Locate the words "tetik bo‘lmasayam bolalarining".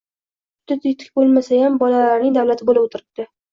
0.85-2.37